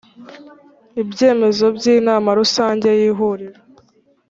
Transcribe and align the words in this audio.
ibyemezo 1.01 1.65
by 1.77 1.83
Inama 1.95 2.29
Rusange 2.39 2.89
y 3.01 3.05
lhuriro 3.11 3.59